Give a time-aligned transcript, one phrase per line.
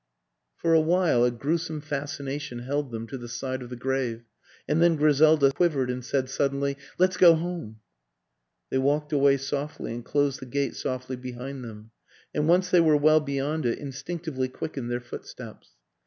[0.57, 4.23] For a while a gruesome fascination held them to the side of the grave
[4.67, 7.81] and then Griselda quivered and said suddenly," Let's go home."
[8.71, 11.91] They walked away softly and closed the gate softly behind them;
[12.33, 15.75] and, once they were well be yond it, instinctively quickened their footsteps.